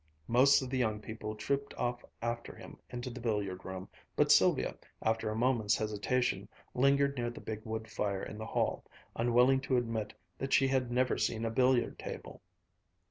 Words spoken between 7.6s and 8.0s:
wood